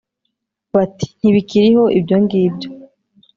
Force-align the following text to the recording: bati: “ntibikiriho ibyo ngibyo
bati: 0.75 1.07
“ntibikiriho 1.19 1.83
ibyo 1.97 2.15
ngibyo 2.23 2.69